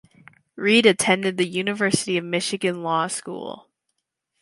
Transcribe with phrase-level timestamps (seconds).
[0.55, 3.69] Reid attended the University of Michigan Law School.